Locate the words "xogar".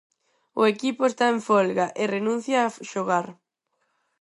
2.91-3.27